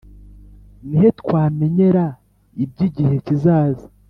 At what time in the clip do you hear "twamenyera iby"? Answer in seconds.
1.19-2.79